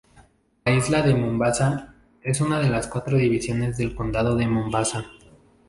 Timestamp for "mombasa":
1.13-1.93, 4.47-5.05